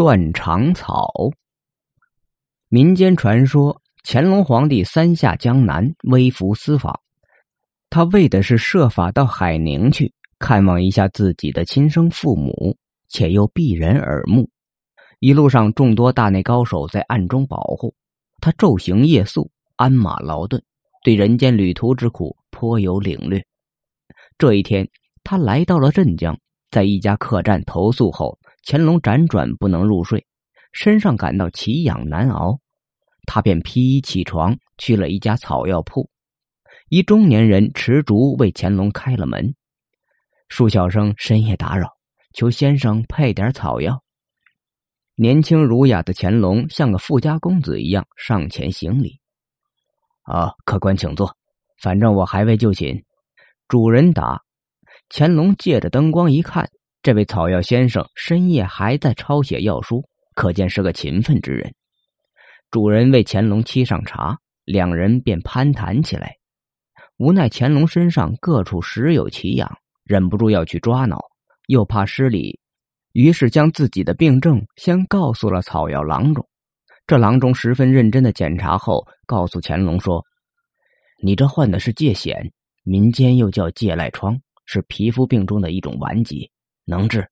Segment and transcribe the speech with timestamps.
[0.00, 1.12] 断肠草。
[2.70, 6.98] 民间传说，乾隆皇帝三下江南，微服私访，
[7.90, 12.78] 他为的是设法到海宁去看望一下自己的亲生父母，
[13.10, 14.48] 且又避人耳目。
[15.18, 17.94] 一路上，众多大内高手在暗中保护
[18.40, 20.62] 他，昼行夜宿，鞍马劳顿，
[21.04, 23.44] 对人间旅途之苦颇有领略。
[24.38, 24.88] 这一天，
[25.22, 26.38] 他来到了镇江，
[26.70, 28.38] 在一家客栈投宿后，
[28.70, 30.24] 乾隆辗转不能入睡，
[30.70, 32.60] 身上感到奇痒难熬，
[33.26, 36.08] 他便披衣起床，去了一家草药铺。
[36.88, 39.56] 一中年人持竹为乾隆开了门，
[40.48, 41.88] 恕小生深夜打扰，
[42.32, 44.04] 求先生配点草药。
[45.16, 49.18] 年轻儒雅的乾隆像个富家公子一样上前行礼。
[50.22, 51.36] 啊，客官请坐，
[51.82, 53.02] 反正我还未就寝。
[53.66, 54.40] 主人答。
[55.08, 56.70] 乾隆借着灯光一看，
[57.02, 60.04] 这位草药先生深夜还在抄写药书，
[60.34, 61.74] 可见是个勤奋之人。
[62.70, 66.36] 主人为乾隆沏上茶，两人便攀谈起来。
[67.16, 71.18] 无奈乾隆身上各处时有奇痒，忍不住要去抓挠，
[71.68, 72.60] 又怕失礼。
[73.12, 76.46] 于是将自己的病症先告诉了草药郎中，
[77.06, 80.22] 这郎中十分认真的检查后，告诉乾隆说
[81.24, 82.50] ：“你这患的是疥癣，
[82.84, 86.50] 民间又叫疥癞疮，是皮肤病中的一种顽疾，
[86.90, 87.26] 能治，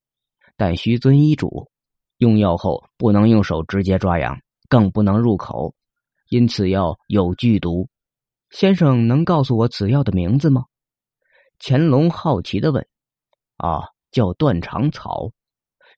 [0.56, 1.69] 但需遵医嘱。
[2.17, 5.75] 用药后不能用手直接抓痒，更不能入口，
[6.31, 7.89] 因此药有剧毒。
[8.51, 10.64] 先生能告诉我此药的名字吗？”
[11.61, 12.86] 乾隆好奇的问
[13.59, 15.31] ：“啊，叫断肠草。”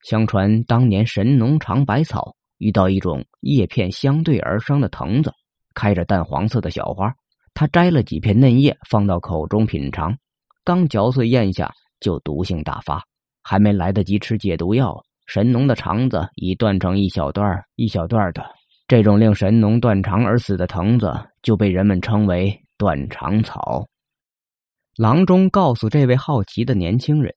[0.03, 5.33] 相传当年神农尝百草，遇到一种叶片相对而生的藤子，
[5.75, 7.14] 开着淡黄色的小花。
[7.53, 10.16] 他摘了几片嫩叶放到口中品尝，
[10.64, 13.05] 刚嚼碎咽下，就毒性大发，
[13.42, 18.44] 还没来得及吃解毒药，神农的肠子已断成一小段一小段的。
[18.88, 23.86] 这种令神农断肠而死的藤子，就被人们称为断肠草。
[24.97, 27.32] 郎中告诉这位好奇的年轻人。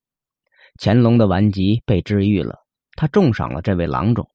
[0.79, 2.55] 乾隆的顽疾被治愈了，
[2.95, 4.27] 他重赏了这位郎中，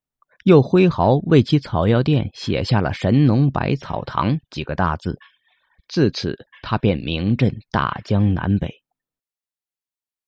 [0.44, 5.18] 又挥毫为其草药店写下了“神农百草堂”几个大字。
[5.88, 8.68] 自此，他便名震大江南北。